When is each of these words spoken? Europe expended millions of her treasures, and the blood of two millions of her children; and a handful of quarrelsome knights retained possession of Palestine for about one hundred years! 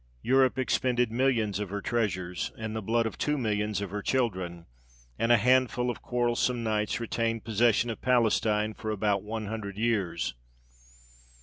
Europe 0.23 0.57
expended 0.57 1.11
millions 1.11 1.59
of 1.59 1.69
her 1.69 1.79
treasures, 1.79 2.51
and 2.57 2.75
the 2.75 2.81
blood 2.81 3.05
of 3.05 3.19
two 3.19 3.37
millions 3.37 3.81
of 3.81 3.91
her 3.91 4.01
children; 4.01 4.65
and 5.19 5.31
a 5.31 5.37
handful 5.37 5.91
of 5.91 6.01
quarrelsome 6.01 6.63
knights 6.63 6.99
retained 6.99 7.43
possession 7.43 7.87
of 7.91 8.01
Palestine 8.01 8.73
for 8.73 8.89
about 8.89 9.21
one 9.21 9.45
hundred 9.45 9.77
years! 9.77 10.33